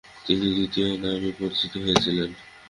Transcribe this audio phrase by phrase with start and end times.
[0.25, 2.29] তিনি দ্বিতীয় নামেই পরিচিত হয়েছিলেন।